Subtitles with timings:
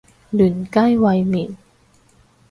[0.31, 1.55] 嫩雞煨麵